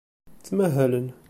Ttmahalen. 0.45 1.07